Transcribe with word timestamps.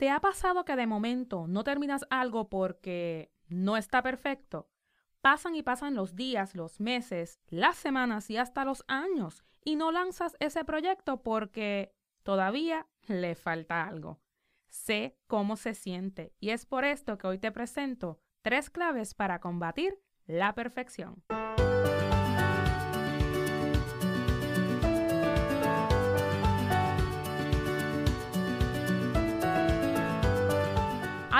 ¿Te 0.00 0.08
ha 0.08 0.18
pasado 0.18 0.64
que 0.64 0.76
de 0.76 0.86
momento 0.86 1.46
no 1.46 1.62
terminas 1.62 2.06
algo 2.08 2.48
porque 2.48 3.30
no 3.48 3.76
está 3.76 4.02
perfecto? 4.02 4.70
Pasan 5.20 5.54
y 5.54 5.62
pasan 5.62 5.94
los 5.94 6.16
días, 6.16 6.54
los 6.54 6.80
meses, 6.80 7.38
las 7.48 7.76
semanas 7.76 8.30
y 8.30 8.38
hasta 8.38 8.64
los 8.64 8.82
años 8.88 9.44
y 9.62 9.76
no 9.76 9.92
lanzas 9.92 10.38
ese 10.40 10.64
proyecto 10.64 11.22
porque 11.22 11.92
todavía 12.22 12.86
le 13.08 13.34
falta 13.34 13.86
algo. 13.86 14.22
Sé 14.70 15.18
cómo 15.26 15.56
se 15.56 15.74
siente 15.74 16.32
y 16.40 16.48
es 16.48 16.64
por 16.64 16.86
esto 16.86 17.18
que 17.18 17.26
hoy 17.26 17.38
te 17.38 17.52
presento 17.52 18.22
tres 18.40 18.70
claves 18.70 19.12
para 19.12 19.38
combatir 19.38 20.00
la 20.24 20.54
perfección. 20.54 21.22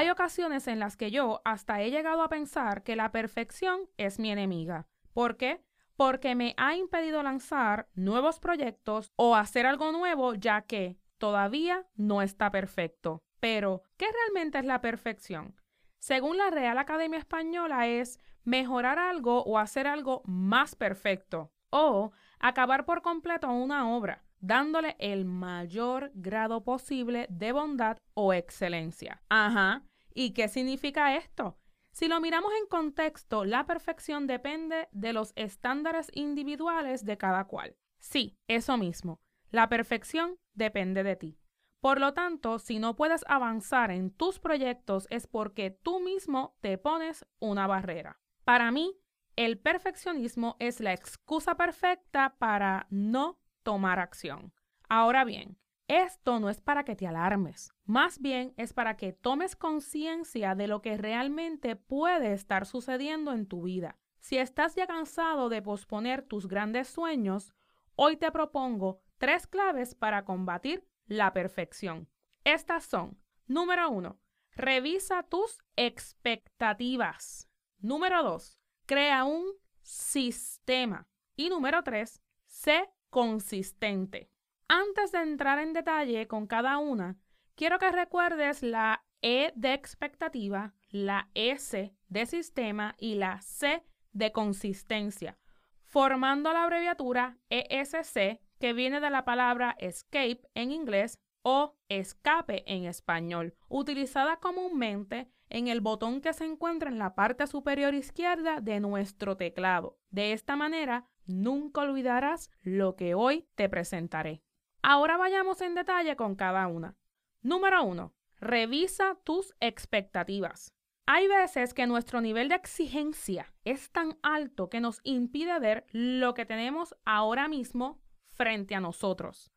Hay 0.01 0.09
ocasiones 0.09 0.67
en 0.67 0.79
las 0.79 0.97
que 0.97 1.11
yo 1.11 1.43
hasta 1.45 1.83
he 1.83 1.91
llegado 1.91 2.23
a 2.23 2.31
pensar 2.31 2.83
que 2.83 2.97
la 2.97 3.13
perfección 3.13 3.83
es 3.99 4.19
mi 4.19 4.33
enemiga. 4.33 4.87
¿Por 5.13 5.37
qué? 5.37 5.63
Porque 5.95 6.35
me 6.35 6.55
ha 6.57 6.75
impedido 6.75 7.23
lanzar 7.23 7.87
nuevos 7.93 8.41
proyectos 8.41 9.13
o 9.17 9.37
hacer 9.37 9.67
algo 9.67 9.93
nuevo 9.93 10.33
ya 10.33 10.63
que 10.63 10.97
todavía 11.19 11.85
no 11.97 12.23
está 12.23 12.51
perfecto. 12.51 13.23
Pero, 13.41 13.83
¿qué 13.99 14.07
realmente 14.11 14.59
es 14.59 14.65
la 14.65 14.81
perfección? 14.81 15.55
Según 15.99 16.39
la 16.39 16.49
Real 16.49 16.79
Academia 16.79 17.19
Española 17.19 17.87
es 17.87 18.19
mejorar 18.43 18.99
algo 18.99 19.43
o 19.43 19.59
hacer 19.59 19.87
algo 19.87 20.23
más 20.25 20.77
perfecto 20.77 21.53
o 21.69 22.11
acabar 22.39 22.87
por 22.87 23.03
completo 23.03 23.51
una 23.51 23.95
obra, 23.95 24.25
dándole 24.39 24.97
el 24.99 25.27
mayor 25.27 26.11
grado 26.15 26.65
posible 26.65 27.27
de 27.29 27.53
bondad 27.53 27.99
o 28.15 28.33
excelencia. 28.33 29.21
Ajá, 29.29 29.85
¿Y 30.15 30.33
qué 30.33 30.49
significa 30.49 31.17
esto? 31.17 31.59
Si 31.93 32.09
lo 32.09 32.21
miramos 32.21 32.53
en 32.61 32.67
contexto, 32.69 33.45
la 33.45 33.67
perfección 33.67 34.27
depende 34.27 34.89
de 34.93 35.13
los 35.13 35.33
estándares 35.37 36.11
individuales 36.15 37.05
de 37.05 37.19
cada 37.19 37.45
cual. 37.45 37.77
Sí, 37.99 38.39
eso 38.49 38.77
mismo. 38.77 39.21
La 39.51 39.69
perfección 39.69 40.39
depende 40.55 41.03
de 41.03 41.17
ti. 41.17 41.39
Por 41.81 41.99
lo 41.99 42.13
tanto, 42.13 42.59
si 42.59 42.79
no 42.79 42.95
puedes 42.95 43.25
avanzar 43.27 43.91
en 43.91 44.11
tus 44.11 44.39
proyectos 44.39 45.07
es 45.11 45.27
porque 45.27 45.71
tú 45.71 46.01
mismo 46.01 46.57
te 46.61 46.79
pones 46.79 47.27
una 47.39 47.67
barrera. 47.67 48.21
Para 48.45 48.71
mí, 48.71 49.01
el 49.37 49.59
perfeccionismo 49.59 50.57
es 50.59 50.81
la 50.81 50.93
excusa 50.93 51.57
perfecta 51.57 52.37
para 52.39 52.87
no 52.91 53.41
tomar 53.63 53.99
acción. 53.99 54.53
Ahora 54.89 55.25
bien, 55.25 55.59
esto 55.91 56.39
no 56.39 56.51
es 56.51 56.61
para 56.61 56.85
que 56.85 56.95
te 56.95 57.09
alarmes, 57.09 57.73
más 57.85 58.21
bien 58.21 58.55
es 58.57 58.73
para 58.73 58.97
que 58.97 59.13
tomes 59.13 59.57
conciencia 59.57 60.55
de 60.55 60.69
lo 60.69 60.83
que 60.83 60.97
realmente 60.97 61.75
puede 61.75 62.33
estar 62.33 62.65
sucediendo 62.65 63.33
en 63.33 63.47
tu 63.47 63.63
vida. 63.63 63.99
Si 64.21 64.39
estás 64.39 64.77
ya 64.77 64.87
cansado 64.87 65.49
de 65.49 65.63
posponer 65.63 66.23
tus 66.23 66.47
grandes 66.47 66.87
sueños, 66.87 67.55
hoy 67.97 68.17
te 68.17 68.31
propongo 68.31 69.01
tres 69.19 69.49
claves 69.49 69.97
para 69.97 70.25
combatir 70.25 70.87
la 71.07 71.33
perfección. 71.33 72.09
Estas 72.45 72.85
son, 72.85 73.19
número 73.49 73.91
uno, 73.91 74.21
revisa 74.55 75.25
tus 75.25 75.59
expectativas. 75.75 77.49
Número 77.79 78.23
dos, 78.23 78.61
crea 78.87 79.25
un 79.25 79.45
sistema. 79.83 81.09
Y 81.35 81.49
número 81.49 81.83
tres, 81.83 82.23
sé 82.47 82.89
consistente. 83.09 84.31
Antes 84.73 85.11
de 85.11 85.19
entrar 85.19 85.59
en 85.59 85.73
detalle 85.73 86.29
con 86.29 86.47
cada 86.47 86.79
una, 86.79 87.19
quiero 87.57 87.81
que 87.81 87.91
recuerdes 87.91 88.63
la 88.63 89.05
E 89.21 89.53
de 89.57 89.75
expectativa, 89.75 90.75
la 90.91 91.29
S 91.35 91.93
de 92.07 92.27
sistema 92.27 92.95
y 92.97 93.17
la 93.17 93.41
C 93.41 93.83
de 94.13 94.31
consistencia, 94.31 95.37
formando 95.83 96.53
la 96.53 96.63
abreviatura 96.63 97.37
ESC 97.49 98.39
que 98.61 98.73
viene 98.73 99.01
de 99.01 99.11
la 99.11 99.25
palabra 99.25 99.75
escape 99.81 100.49
en 100.55 100.71
inglés 100.71 101.19
o 101.43 101.77
escape 101.89 102.63
en 102.73 102.85
español, 102.85 103.57
utilizada 103.69 104.37
comúnmente 104.37 105.29
en 105.49 105.67
el 105.67 105.81
botón 105.81 106.21
que 106.21 106.33
se 106.33 106.45
encuentra 106.45 106.91
en 106.91 107.01
la 107.01 107.17
parte 107.17 107.49
superior 107.49 107.93
izquierda 107.93 108.61
de 108.61 108.79
nuestro 108.79 109.37
teclado. 109.37 109.99
De 110.11 110.33
esta 110.33 110.55
manera, 110.55 111.09
nunca 111.27 111.81
olvidarás 111.81 112.53
lo 112.63 112.95
que 112.95 113.15
hoy 113.15 113.49
te 113.57 113.69
presentaré. 113.69 114.45
Ahora 114.83 115.17
vayamos 115.17 115.61
en 115.61 115.75
detalle 115.75 116.17
con 116.17 116.35
cada 116.35 116.67
una. 116.67 116.97
Número 117.43 117.83
uno, 117.85 118.15
revisa 118.39 119.19
tus 119.25 119.55
expectativas. 119.61 120.75
Hay 121.07 121.27
veces 121.27 121.75
que 121.75 121.87
nuestro 121.87 122.21
nivel 122.21 122.49
de 122.49 122.55
exigencia 122.55 123.53
es 123.65 123.91
tan 123.91 124.19
alto 124.23 124.71
que 124.71 124.81
nos 124.81 125.01
impide 125.03 125.59
ver 125.59 125.87
lo 125.91 126.35
que 126.35 126.47
tenemos 126.47 126.95
ahora 127.05 127.49
mismo 127.49 128.01
frente 128.31 128.75
a 128.75 128.81
nosotros. 128.81 129.51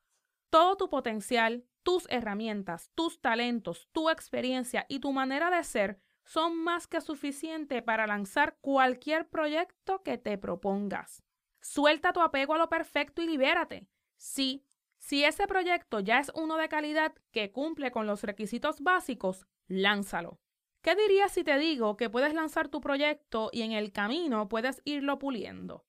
Todo 0.50 0.78
tu 0.78 0.90
potencial, 0.90 1.66
tus 1.84 2.08
herramientas, 2.10 2.92
tus 2.96 3.22
talentos, 3.22 3.88
tu 3.92 4.10
experiencia 4.10 4.86
y 4.90 5.00
tu 5.00 5.12
manera 5.12 5.52
de 5.52 5.64
ser 5.64 6.00
son 6.26 6.58
más 6.58 6.88
que 6.88 7.02
suficiente 7.02 7.82
para 7.82 8.08
lanzar 8.08 8.58
cualquier 8.62 9.30
proyecto 9.30 10.02
que 10.04 10.18
te 10.18 10.38
propongas. 10.38 11.24
Suelta 11.62 12.14
tu 12.14 12.22
apego 12.22 12.56
a 12.56 12.58
lo 12.58 12.70
perfecto 12.70 13.22
y 13.22 13.28
libérate. 13.28 13.88
Sí, 14.16 14.66
si 15.04 15.26
ese 15.26 15.48
proyecto 15.48 16.00
ya 16.00 16.20
es 16.20 16.32
uno 16.34 16.56
de 16.56 16.70
calidad 16.70 17.14
que 17.34 17.52
cumple 17.52 17.92
con 17.92 18.08
los 18.08 18.24
requisitos 18.24 18.80
básicos, 18.80 19.46
lánzalo. 19.68 20.40
¿Qué 20.82 20.96
dirías 20.96 21.34
si 21.34 21.44
te 21.44 21.58
digo 21.58 21.98
que 21.98 22.10
puedes 22.10 22.34
lanzar 22.34 22.70
tu 22.70 22.80
proyecto 22.80 23.50
y 23.52 23.64
en 23.64 23.74
el 23.74 23.92
camino 23.92 24.48
puedes 24.48 24.82
irlo 24.86 25.20
puliendo? 25.20 25.86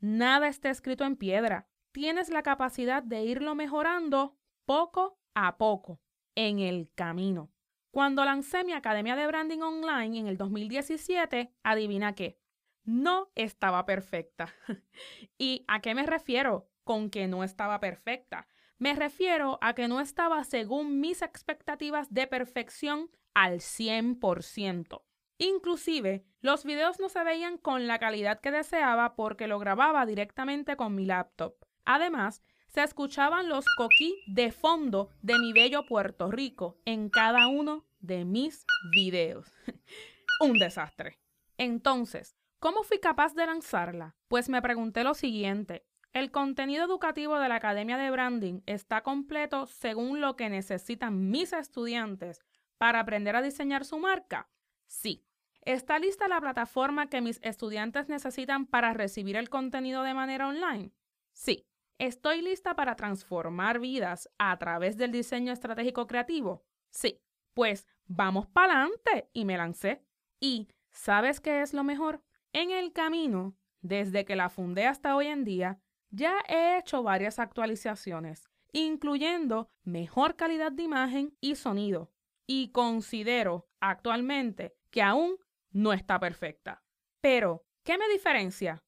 Nada 0.00 0.48
está 0.48 0.70
escrito 0.70 1.04
en 1.04 1.16
piedra. 1.16 1.68
Tienes 1.92 2.30
la 2.30 2.42
capacidad 2.42 3.02
de 3.02 3.24
irlo 3.24 3.54
mejorando 3.54 4.38
poco 4.64 5.18
a 5.34 5.58
poco, 5.58 6.00
en 6.34 6.58
el 6.58 6.90
camino. 6.94 7.52
Cuando 7.90 8.24
lancé 8.24 8.64
mi 8.64 8.72
Academia 8.72 9.14
de 9.14 9.26
Branding 9.26 9.60
Online 9.60 10.20
en 10.20 10.26
el 10.26 10.38
2017, 10.38 11.52
adivina 11.62 12.14
qué, 12.14 12.38
no 12.82 13.30
estaba 13.34 13.84
perfecta. 13.84 14.54
¿Y 15.36 15.66
a 15.68 15.82
qué 15.82 15.94
me 15.94 16.06
refiero 16.06 16.70
con 16.82 17.10
que 17.10 17.28
no 17.28 17.44
estaba 17.44 17.78
perfecta? 17.78 18.48
Me 18.78 18.94
refiero 18.94 19.58
a 19.60 19.74
que 19.74 19.88
no 19.88 20.00
estaba 20.00 20.42
según 20.44 21.00
mis 21.00 21.22
expectativas 21.22 22.12
de 22.12 22.26
perfección 22.26 23.10
al 23.32 23.60
100%. 23.60 25.02
Inclusive, 25.38 26.24
los 26.40 26.64
videos 26.64 27.00
no 27.00 27.08
se 27.08 27.24
veían 27.24 27.58
con 27.58 27.86
la 27.86 27.98
calidad 27.98 28.40
que 28.40 28.50
deseaba 28.50 29.16
porque 29.16 29.46
lo 29.46 29.58
grababa 29.58 30.06
directamente 30.06 30.76
con 30.76 30.94
mi 30.94 31.06
laptop. 31.06 31.54
Además, 31.84 32.42
se 32.68 32.82
escuchaban 32.82 33.48
los 33.48 33.64
coquí 33.76 34.20
de 34.26 34.50
fondo 34.50 35.10
de 35.22 35.38
mi 35.38 35.52
bello 35.52 35.86
Puerto 35.86 36.30
Rico 36.30 36.78
en 36.84 37.08
cada 37.08 37.46
uno 37.46 37.86
de 38.00 38.24
mis 38.24 38.64
videos. 38.92 39.52
Un 40.40 40.58
desastre. 40.58 41.18
Entonces, 41.56 42.36
¿cómo 42.58 42.82
fui 42.82 42.98
capaz 42.98 43.34
de 43.34 43.46
lanzarla? 43.46 44.16
Pues 44.28 44.48
me 44.48 44.60
pregunté 44.60 45.04
lo 45.04 45.14
siguiente, 45.14 45.86
el 46.14 46.30
contenido 46.30 46.84
educativo 46.84 47.38
de 47.40 47.48
la 47.48 47.56
Academia 47.56 47.98
de 47.98 48.10
Branding 48.10 48.60
está 48.66 49.02
completo 49.02 49.66
según 49.66 50.20
lo 50.20 50.36
que 50.36 50.48
necesitan 50.48 51.28
mis 51.28 51.52
estudiantes 51.52 52.40
para 52.78 53.00
aprender 53.00 53.34
a 53.34 53.42
diseñar 53.42 53.84
su 53.84 53.98
marca. 53.98 54.48
Sí. 54.86 55.26
¿Está 55.62 55.98
lista 55.98 56.28
la 56.28 56.40
plataforma 56.40 57.08
que 57.08 57.20
mis 57.20 57.40
estudiantes 57.42 58.08
necesitan 58.08 58.66
para 58.66 58.92
recibir 58.92 59.34
el 59.34 59.48
contenido 59.48 60.04
de 60.04 60.14
manera 60.14 60.46
online? 60.46 60.92
Sí. 61.32 61.66
¿Estoy 61.98 62.42
lista 62.42 62.76
para 62.76 62.94
transformar 62.94 63.80
vidas 63.80 64.30
a 64.38 64.56
través 64.56 64.96
del 64.96 65.10
diseño 65.10 65.52
estratégico 65.52 66.06
creativo? 66.06 66.64
Sí. 66.90 67.20
Pues 67.54 67.88
vamos 68.06 68.46
para 68.46 68.82
adelante 68.82 69.30
y 69.32 69.44
me 69.44 69.56
lancé. 69.56 70.04
Y, 70.38 70.68
¿sabes 70.92 71.40
qué 71.40 71.62
es 71.62 71.74
lo 71.74 71.82
mejor? 71.82 72.22
En 72.52 72.70
el 72.70 72.92
camino, 72.92 73.56
desde 73.80 74.24
que 74.24 74.36
la 74.36 74.48
fundé 74.48 74.86
hasta 74.86 75.16
hoy 75.16 75.26
en 75.26 75.44
día, 75.44 75.80
ya 76.14 76.38
he 76.48 76.78
hecho 76.78 77.02
varias 77.02 77.38
actualizaciones, 77.38 78.48
incluyendo 78.72 79.68
mejor 79.82 80.36
calidad 80.36 80.70
de 80.70 80.84
imagen 80.84 81.36
y 81.40 81.56
sonido, 81.56 82.12
y 82.46 82.70
considero 82.70 83.66
actualmente 83.80 84.74
que 84.90 85.02
aún 85.02 85.36
no 85.72 85.92
está 85.92 86.20
perfecta. 86.20 86.82
Pero, 87.20 87.64
¿qué 87.82 87.98
me 87.98 88.08
diferencia? 88.08 88.84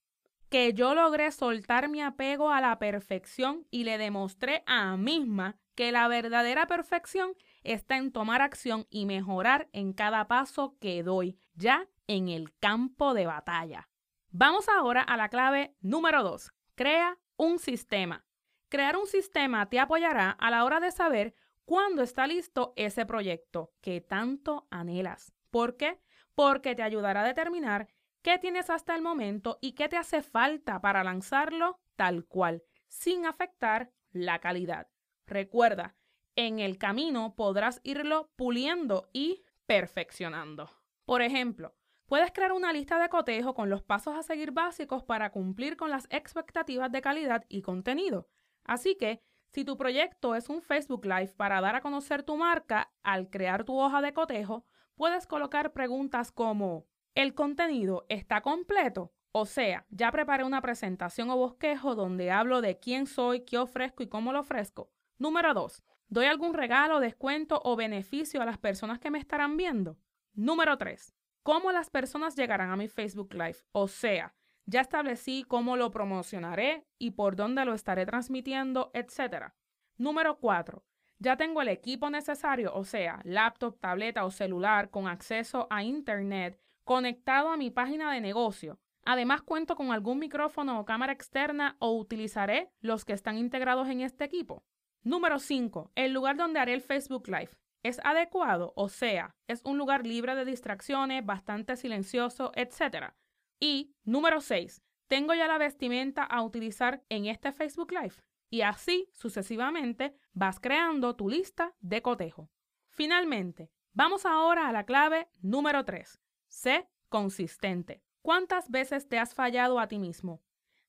Que 0.49 0.73
yo 0.73 0.95
logré 0.95 1.33
soltar 1.33 1.89
mi 1.89 2.01
apego 2.01 2.51
a 2.51 2.61
la 2.61 2.79
perfección 2.79 3.67
y 3.71 3.83
le 3.83 3.99
demostré 3.99 4.63
a 4.67 4.97
misma 4.97 5.57
que 5.75 5.91
la 5.91 6.07
verdadera 6.07 6.69
perfección 6.69 7.35
está 7.65 7.97
en 7.97 8.13
tomar 8.13 8.41
acción 8.41 8.87
y 8.89 9.05
mejorar 9.05 9.69
en 9.73 9.93
cada 9.93 10.29
paso 10.29 10.77
que 10.81 11.03
doy, 11.03 11.39
ya 11.55 11.89
en 12.07 12.29
el 12.29 12.57
campo 12.59 13.15
de 13.15 13.27
batalla. 13.27 13.89
Vamos 14.31 14.69
ahora 14.69 15.03
a 15.03 15.17
la 15.17 15.29
clave 15.29 15.75
número 15.81 16.23
2, 16.23 16.53
Crea 16.77 17.19
un 17.39 17.59
sistema. 17.59 18.27
Crear 18.69 18.99
un 18.99 19.07
sistema 19.07 19.71
te 19.71 19.81
apoyará 19.81 20.31
a 20.33 20.51
la 20.51 20.63
hora 20.63 20.79
de 20.79 20.91
saber 20.91 21.35
cuándo 21.65 22.03
está 22.03 22.27
listo 22.27 22.75
ese 22.77 23.07
proyecto 23.07 23.73
que 23.81 24.03
tanto 24.03 24.67
anhelas. 24.71 25.33
¿Por 25.51 25.79
qué? 25.79 26.03
Porque 26.35 26.75
te 26.75 26.83
ayudará 26.83 27.23
a 27.23 27.27
determinar 27.27 27.89
qué 28.21 28.39
tienes 28.39 28.69
hasta 28.69 28.95
el 28.95 29.01
momento 29.01 29.57
y 29.63 29.73
qué 29.73 29.89
te 29.89 29.97
hace 29.97 30.21
falta 30.21 30.83
para 30.83 31.03
lanzarlo 31.03 31.81
tal 31.97 32.27
cual, 32.27 32.63
sin 32.89 33.25
afectar 33.25 33.91
la 34.13 34.41
calidad. 34.41 34.87
Recuerda, 35.27 35.97
en 36.35 36.59
el 36.59 36.77
camino 36.77 37.35
podrás 37.37 37.81
irlo 37.85 38.31
puliendo 38.37 39.09
y 39.15 39.45
perfeccionando. 39.65 40.71
Por 41.07 41.23
ejemplo, 41.23 41.75
puedes 42.07 42.33
crear 42.33 42.53
una 42.53 42.73
lista 42.73 42.99
de 42.99 43.09
cotejo 43.09 43.55
con 43.55 43.71
los 43.71 43.83
pasos 43.83 44.17
a 44.17 44.23
seguir 44.23 44.53
básicos 44.53 45.05
para 45.05 45.31
cumplir 45.31 45.77
con 45.77 45.91
las 45.91 46.07
expectativas 46.11 46.91
de 46.91 47.03
calidad 47.03 47.45
y 47.49 47.63
contenido. 47.63 48.29
Así 48.65 48.97
que, 48.97 49.23
si 49.49 49.65
tu 49.65 49.77
proyecto 49.77 50.35
es 50.35 50.49
un 50.49 50.63
Facebook 50.63 51.05
Live 51.05 51.35
para 51.37 51.61
dar 51.61 51.77
a 51.77 51.81
conocer 51.81 52.23
tu 52.23 52.37
marca, 52.37 52.93
al 53.03 53.31
crear 53.31 53.65
tu 53.65 53.79
hoja 53.79 54.01
de 54.03 54.13
cotejo, 54.13 54.67
puedes 54.97 55.27
colocar 55.27 55.73
preguntas 55.73 56.33
como 56.33 56.87
¿El 57.17 57.33
contenido 57.33 58.05
está 58.11 58.43
completo? 58.43 59.11
O 59.33 59.47
sea, 59.47 59.87
ya 59.89 60.13
preparé 60.13 60.45
una 60.45 60.61
presentación 60.61 61.31
o 61.31 61.37
bosquejo 61.37 61.95
donde 61.95 62.31
hablo 62.31 62.61
de 62.61 62.79
quién 62.79 63.07
soy, 63.07 63.41
qué 63.41 63.57
ofrezco 63.57 64.03
y 64.03 64.09
cómo 64.09 64.35
lo 64.35 64.41
ofrezco. 64.41 64.91
Número 65.17 65.55
2. 65.55 65.83
¿Doy 66.09 66.27
algún 66.27 66.53
regalo, 66.53 67.01
descuento 67.01 67.63
o 67.65 67.75
beneficio 67.75 68.43
a 68.43 68.45
las 68.45 68.59
personas 68.59 68.99
que 68.99 69.11
me 69.11 69.19
estarán 69.19 69.57
viendo? 69.57 69.97
Número 70.35 70.77
3. 70.77 71.15
¿Cómo 71.47 71.71
las 71.71 71.91
personas 71.91 72.35
llegarán 72.35 72.73
a 72.73 72.77
mi 72.77 72.89
Facebook 72.89 73.33
Live? 73.33 73.59
O 73.71 73.87
sea, 73.87 74.35
ya 74.65 74.81
establecí 74.81 75.45
cómo 75.47 75.77
lo 75.77 75.93
promocionaré 75.93 76.85
y 76.99 77.13
por 77.13 77.37
dónde 77.37 77.65
lo 77.65 77.73
estaré 77.73 78.05
transmitiendo, 78.05 78.91
etc. 78.95 79.53
Número 79.97 80.41
4. 80.41 80.83
Ya 81.21 81.37
tengo 81.37 81.63
el 81.63 81.69
equipo 81.69 82.11
necesario, 82.11 82.75
o 82.75 82.83
sea, 82.83 83.21
laptop, 83.23 83.79
tableta 83.79 84.25
o 84.25 84.33
celular 84.33 84.91
con 84.91 85.07
acceso 85.07 85.69
a 85.71 85.85
Internet 85.85 86.59
conectado 86.83 87.51
a 87.51 87.57
mi 87.57 87.71
página 87.71 88.13
de 88.13 88.21
negocio. 88.21 88.81
Además 89.05 89.41
cuento 89.43 89.77
con 89.77 89.93
algún 89.93 90.19
micrófono 90.19 90.81
o 90.81 90.85
cámara 90.85 91.13
externa 91.13 91.77
o 91.79 91.97
utilizaré 91.97 92.73
los 92.81 93.05
que 93.05 93.13
están 93.13 93.39
integrados 93.39 93.89
en 93.89 94.01
este 94.01 94.25
equipo. 94.25 94.65
Número 95.05 95.39
5. 95.39 95.93
El 95.95 96.13
lugar 96.13 96.37
donde 96.37 96.59
haré 96.59 96.75
el 96.75 96.81
Facebook 96.81 97.29
Live. 97.29 97.51
¿Es 97.83 98.01
adecuado? 98.05 98.73
O 98.77 98.89
sea, 98.89 99.35
es 99.47 99.63
un 99.65 99.79
lugar 99.79 100.07
libre 100.07 100.35
de 100.35 100.45
distracciones, 100.45 101.25
bastante 101.25 101.77
silencioso, 101.77 102.53
etc. 102.55 103.15
Y 103.61 103.95
número 104.05 104.41
6. 104.41 104.83
Tengo 105.09 105.35
ya 105.35 105.47
la 105.47 105.59
vestimenta 105.59 106.25
a 106.25 106.43
utilizar 106.43 107.05
en 107.09 107.27
este 107.27 107.53
Facebook 107.53 107.93
Live. 107.93 108.17
Y 108.51 108.63
así 108.63 109.09
sucesivamente 109.13 110.17
vas 110.33 110.61
creando 110.61 111.15
tu 111.17 111.29
lista 111.29 111.75
de 111.81 112.03
cotejo. 112.03 112.51
Finalmente, 112.89 113.71
vamos 113.93 114.27
ahora 114.27 114.69
a 114.69 114.73
la 114.73 114.85
clave 114.85 115.29
número 115.41 115.85
3. 115.85 116.21
Sé 116.49 116.89
consistente. 117.09 118.03
¿Cuántas 118.23 118.71
veces 118.71 119.09
te 119.09 119.19
has 119.19 119.35
fallado 119.35 119.79
a 119.79 119.87
ti 119.87 119.99
mismo? 119.99 120.43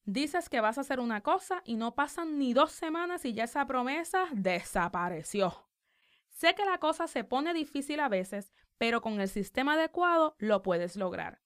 Dices 0.05 0.49
que 0.49 0.61
vas 0.61 0.77
a 0.77 0.81
hacer 0.81 0.99
una 0.99 1.21
cosa 1.21 1.61
y 1.65 1.75
no 1.75 1.93
pasan 1.93 2.39
ni 2.39 2.53
dos 2.53 2.71
semanas 2.71 3.25
y 3.25 3.33
ya 3.33 3.43
esa 3.43 3.67
promesa 3.67 4.25
desapareció. 4.31 5.66
Sé 6.37 6.53
que 6.53 6.65
la 6.65 6.77
cosa 6.77 7.07
se 7.07 7.23
pone 7.23 7.51
difícil 7.55 7.99
a 7.99 8.09
veces, 8.09 8.53
pero 8.77 9.01
con 9.01 9.19
el 9.19 9.27
sistema 9.27 9.73
adecuado 9.73 10.35
lo 10.37 10.61
puedes 10.61 10.95
lograr. 10.95 11.41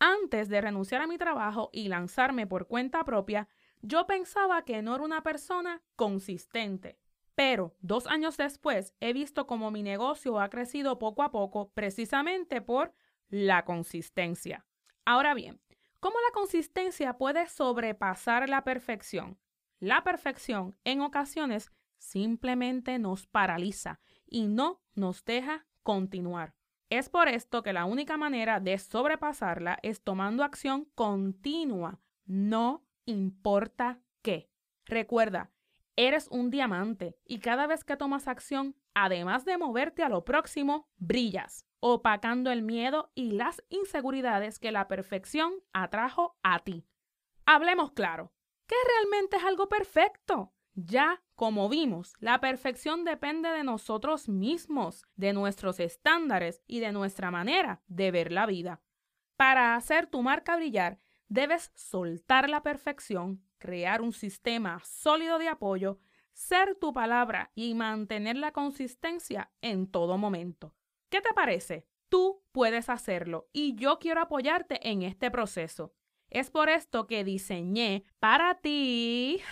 Antes 0.00 0.48
de 0.48 0.60
renunciar 0.60 1.00
a 1.00 1.06
mi 1.06 1.16
trabajo 1.16 1.70
y 1.72 1.86
lanzarme 1.86 2.48
por 2.48 2.66
cuenta 2.66 3.04
propia, 3.04 3.48
yo 3.82 4.08
pensaba 4.08 4.64
que 4.64 4.82
no 4.82 4.96
era 4.96 5.04
una 5.04 5.22
persona 5.22 5.80
consistente. 5.94 6.98
Pero 7.36 7.76
dos 7.78 8.08
años 8.08 8.36
después 8.36 8.94
he 8.98 9.12
visto 9.12 9.46
cómo 9.46 9.70
mi 9.70 9.84
negocio 9.84 10.40
ha 10.40 10.50
crecido 10.50 10.98
poco 10.98 11.22
a 11.22 11.30
poco 11.30 11.70
precisamente 11.72 12.60
por 12.60 12.92
la 13.28 13.64
consistencia. 13.64 14.66
Ahora 15.04 15.34
bien, 15.34 15.60
¿Cómo 16.02 16.16
la 16.18 16.34
consistencia 16.34 17.16
puede 17.16 17.46
sobrepasar 17.46 18.48
la 18.48 18.64
perfección? 18.64 19.38
La 19.78 20.02
perfección 20.02 20.76
en 20.82 21.00
ocasiones 21.00 21.70
simplemente 21.96 22.98
nos 22.98 23.28
paraliza 23.28 24.00
y 24.32 24.48
no 24.48 24.80
nos 24.94 25.24
deja 25.24 25.66
continuar. 25.82 26.54
Es 26.90 27.08
por 27.08 27.28
esto 27.28 27.62
que 27.62 27.72
la 27.72 27.84
única 27.84 28.16
manera 28.16 28.58
de 28.58 28.78
sobrepasarla 28.78 29.78
es 29.82 30.02
tomando 30.02 30.42
acción 30.42 30.86
continua, 30.94 32.00
no 32.24 32.84
importa 33.04 34.00
qué. 34.22 34.50
Recuerda, 34.86 35.52
eres 35.96 36.28
un 36.30 36.50
diamante 36.50 37.16
y 37.24 37.38
cada 37.38 37.66
vez 37.66 37.84
que 37.84 37.96
tomas 37.96 38.26
acción, 38.26 38.74
además 38.94 39.44
de 39.44 39.58
moverte 39.58 40.02
a 40.02 40.08
lo 40.08 40.24
próximo, 40.24 40.88
brillas 40.96 41.66
opacando 41.84 42.52
el 42.52 42.62
miedo 42.62 43.10
y 43.16 43.32
las 43.32 43.60
inseguridades 43.68 44.60
que 44.60 44.70
la 44.70 44.86
perfección 44.86 45.52
atrajo 45.72 46.38
a 46.44 46.60
ti. 46.60 46.86
Hablemos 47.44 47.90
claro, 47.90 48.32
¿qué 48.68 48.76
realmente 48.86 49.36
es 49.36 49.44
algo 49.44 49.68
perfecto? 49.68 50.54
Ya, 50.74 51.22
como 51.34 51.68
vimos, 51.68 52.14
la 52.18 52.40
perfección 52.40 53.04
depende 53.04 53.50
de 53.50 53.62
nosotros 53.62 54.28
mismos, 54.28 55.04
de 55.16 55.34
nuestros 55.34 55.80
estándares 55.80 56.62
y 56.66 56.80
de 56.80 56.92
nuestra 56.92 57.30
manera 57.30 57.82
de 57.88 58.10
ver 58.10 58.32
la 58.32 58.46
vida. 58.46 58.80
Para 59.36 59.76
hacer 59.76 60.06
tu 60.06 60.22
marca 60.22 60.56
brillar, 60.56 60.98
debes 61.28 61.72
soltar 61.74 62.48
la 62.48 62.62
perfección, 62.62 63.42
crear 63.58 64.00
un 64.00 64.12
sistema 64.12 64.80
sólido 64.84 65.38
de 65.38 65.48
apoyo, 65.48 65.98
ser 66.32 66.74
tu 66.76 66.94
palabra 66.94 67.50
y 67.54 67.74
mantener 67.74 68.36
la 68.36 68.52
consistencia 68.52 69.52
en 69.60 69.90
todo 69.90 70.16
momento. 70.16 70.74
¿Qué 71.10 71.20
te 71.20 71.34
parece? 71.34 71.86
Tú 72.08 72.42
puedes 72.52 72.88
hacerlo 72.88 73.48
y 73.52 73.74
yo 73.74 73.98
quiero 73.98 74.22
apoyarte 74.22 74.88
en 74.88 75.02
este 75.02 75.30
proceso. 75.30 75.94
Es 76.32 76.50
por 76.50 76.70
esto 76.70 77.06
que 77.06 77.24
diseñé 77.24 78.04
para 78.18 78.54
ti 78.54 79.42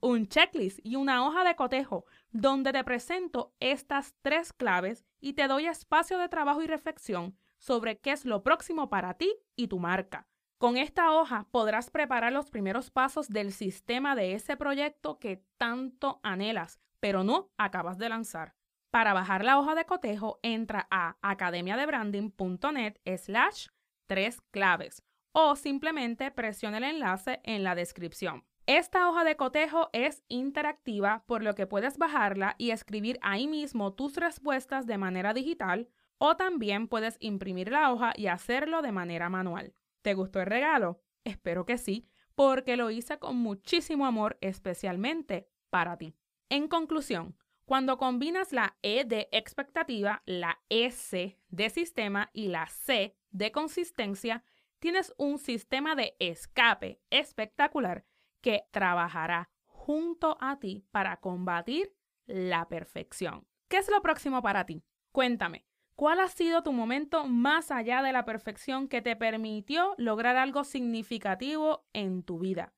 un 0.00 0.28
checklist 0.28 0.78
y 0.84 0.94
una 0.94 1.26
hoja 1.26 1.42
de 1.42 1.56
cotejo 1.56 2.04
donde 2.30 2.70
te 2.70 2.84
presento 2.84 3.52
estas 3.58 4.14
tres 4.22 4.52
claves 4.52 5.04
y 5.20 5.32
te 5.32 5.48
doy 5.48 5.66
espacio 5.66 6.18
de 6.18 6.28
trabajo 6.28 6.62
y 6.62 6.68
reflexión 6.68 7.36
sobre 7.58 7.98
qué 7.98 8.12
es 8.12 8.24
lo 8.24 8.44
próximo 8.44 8.88
para 8.88 9.14
ti 9.14 9.34
y 9.56 9.66
tu 9.66 9.80
marca. 9.80 10.28
Con 10.56 10.76
esta 10.76 11.10
hoja 11.10 11.48
podrás 11.50 11.90
preparar 11.90 12.32
los 12.32 12.48
primeros 12.48 12.92
pasos 12.92 13.28
del 13.28 13.52
sistema 13.52 14.14
de 14.14 14.34
ese 14.34 14.56
proyecto 14.56 15.18
que 15.18 15.44
tanto 15.58 16.20
anhelas, 16.22 16.78
pero 17.00 17.24
no 17.24 17.50
acabas 17.58 17.98
de 17.98 18.08
lanzar. 18.08 18.54
Para 18.92 19.14
bajar 19.14 19.44
la 19.44 19.58
hoja 19.58 19.74
de 19.74 19.84
cotejo, 19.84 20.38
entra 20.42 20.86
a 20.92 21.16
academiadebranding.net 21.22 23.00
slash 23.16 23.66
tres 24.06 24.40
claves 24.52 25.02
o 25.32 25.56
simplemente 25.56 26.30
presiona 26.30 26.78
el 26.78 26.84
enlace 26.84 27.40
en 27.44 27.64
la 27.64 27.74
descripción. 27.74 28.44
Esta 28.66 29.08
hoja 29.08 29.24
de 29.24 29.36
cotejo 29.36 29.90
es 29.92 30.22
interactiva, 30.28 31.24
por 31.26 31.42
lo 31.42 31.54
que 31.54 31.66
puedes 31.66 31.98
bajarla 31.98 32.54
y 32.58 32.70
escribir 32.70 33.18
ahí 33.22 33.48
mismo 33.48 33.92
tus 33.94 34.16
respuestas 34.16 34.86
de 34.86 34.98
manera 34.98 35.34
digital 35.34 35.88
o 36.18 36.36
también 36.36 36.86
puedes 36.86 37.16
imprimir 37.20 37.70
la 37.70 37.92
hoja 37.92 38.12
y 38.14 38.26
hacerlo 38.26 38.82
de 38.82 38.92
manera 38.92 39.28
manual. 39.28 39.74
¿Te 40.02 40.14
gustó 40.14 40.40
el 40.40 40.46
regalo? 40.46 41.02
Espero 41.24 41.66
que 41.66 41.78
sí, 41.78 42.06
porque 42.34 42.76
lo 42.76 42.90
hice 42.90 43.18
con 43.18 43.36
muchísimo 43.36 44.06
amor 44.06 44.38
especialmente 44.40 45.48
para 45.70 45.96
ti. 45.96 46.14
En 46.48 46.68
conclusión, 46.68 47.36
cuando 47.64 47.98
combinas 47.98 48.52
la 48.52 48.76
E 48.82 49.04
de 49.04 49.28
expectativa, 49.32 50.22
la 50.26 50.60
S 50.68 51.38
de 51.48 51.70
sistema 51.70 52.30
y 52.32 52.48
la 52.48 52.66
C 52.66 53.16
de 53.30 53.52
consistencia, 53.52 54.44
tienes 54.80 55.14
un 55.18 55.38
sistema 55.38 55.94
de 55.94 56.16
escape 56.18 57.00
espectacular 57.10 58.04
que 58.40 58.64
trabajará 58.70 59.50
junto 59.66 60.36
a 60.40 60.58
ti 60.58 60.84
para 60.90 61.18
combatir 61.18 61.94
la 62.26 62.68
perfección. 62.68 63.46
¿Qué 63.68 63.78
es 63.78 63.88
lo 63.88 64.02
próximo 64.02 64.42
para 64.42 64.66
ti? 64.66 64.82
Cuéntame, 65.12 65.66
¿cuál 65.94 66.20
ha 66.20 66.28
sido 66.28 66.62
tu 66.62 66.72
momento 66.72 67.24
más 67.24 67.70
allá 67.70 68.02
de 68.02 68.12
la 68.12 68.24
perfección 68.24 68.88
que 68.88 69.02
te 69.02 69.16
permitió 69.16 69.94
lograr 69.98 70.36
algo 70.36 70.64
significativo 70.64 71.86
en 71.92 72.22
tu 72.22 72.38
vida? 72.38 72.72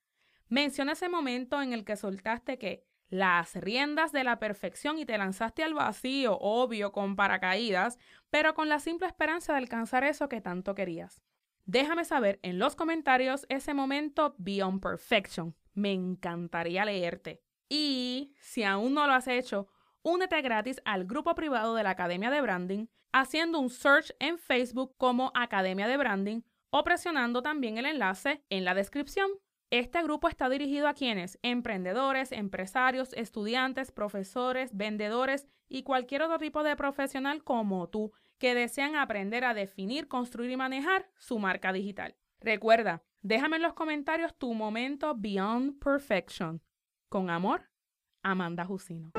Menciona 0.48 0.92
ese 0.92 1.08
momento 1.08 1.62
en 1.62 1.72
el 1.72 1.84
que 1.84 1.96
soltaste 1.96 2.58
que 2.58 2.84
las 3.08 3.54
riendas 3.54 4.10
de 4.12 4.24
la 4.24 4.38
perfección 4.38 4.98
y 4.98 5.04
te 5.04 5.18
lanzaste 5.18 5.62
al 5.62 5.74
vacío, 5.74 6.38
obvio, 6.40 6.92
con 6.92 7.14
paracaídas, 7.14 7.98
pero 8.30 8.54
con 8.54 8.68
la 8.70 8.78
simple 8.78 9.06
esperanza 9.06 9.52
de 9.52 9.58
alcanzar 9.58 10.02
eso 10.04 10.28
que 10.30 10.40
tanto 10.40 10.74
querías. 10.74 11.22
Déjame 11.64 12.04
saber 12.04 12.40
en 12.42 12.58
los 12.58 12.76
comentarios 12.76 13.46
ese 13.48 13.74
momento 13.74 14.34
Beyond 14.38 14.80
Perfection. 14.80 15.54
Me 15.74 15.92
encantaría 15.92 16.84
leerte. 16.84 17.42
Y 17.68 18.34
si 18.40 18.64
aún 18.64 18.94
no 18.94 19.06
lo 19.06 19.12
has 19.12 19.28
hecho, 19.28 19.68
únete 20.02 20.42
gratis 20.42 20.80
al 20.84 21.04
grupo 21.04 21.34
privado 21.34 21.74
de 21.74 21.82
la 21.82 21.90
Academia 21.90 22.30
de 22.30 22.40
Branding 22.40 22.86
haciendo 23.12 23.60
un 23.60 23.70
search 23.70 24.12
en 24.18 24.38
Facebook 24.38 24.94
como 24.96 25.30
Academia 25.34 25.86
de 25.86 25.96
Branding 25.96 26.40
o 26.70 26.82
presionando 26.82 27.42
también 27.42 27.78
el 27.78 27.86
enlace 27.86 28.44
en 28.48 28.64
la 28.64 28.74
descripción. 28.74 29.30
Este 29.70 30.02
grupo 30.02 30.28
está 30.28 30.48
dirigido 30.48 30.88
a 30.88 30.94
quienes? 30.94 31.38
Emprendedores, 31.42 32.32
empresarios, 32.32 33.12
estudiantes, 33.14 33.90
profesores, 33.90 34.76
vendedores 34.76 35.46
y 35.68 35.82
cualquier 35.82 36.22
otro 36.22 36.38
tipo 36.38 36.62
de 36.62 36.76
profesional 36.76 37.44
como 37.44 37.88
tú 37.88 38.12
que 38.42 38.56
desean 38.56 38.96
aprender 38.96 39.44
a 39.44 39.54
definir, 39.54 40.08
construir 40.08 40.50
y 40.50 40.56
manejar 40.56 41.08
su 41.16 41.38
marca 41.38 41.72
digital. 41.72 42.16
Recuerda, 42.40 43.04
déjame 43.20 43.54
en 43.54 43.62
los 43.62 43.74
comentarios 43.74 44.36
tu 44.36 44.52
momento 44.52 45.14
Beyond 45.16 45.78
Perfection. 45.78 46.60
Con 47.08 47.30
amor, 47.30 47.70
Amanda 48.24 48.64
Jusino. 48.64 49.12